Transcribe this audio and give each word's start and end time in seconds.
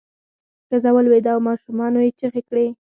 ښځه 0.67 0.89
ولویده 0.93 1.31
او 1.35 1.39
ماشومانو 1.49 1.99
یې 2.05 2.11
چغې 2.19 2.41
کړې. 2.49 2.67